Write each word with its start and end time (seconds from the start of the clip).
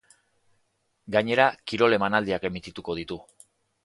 Gainera, 1.15 1.45
kirol 1.71 1.97
emanaldiak 1.97 2.47
emitituko 2.51 2.97
ditu. 3.01 3.19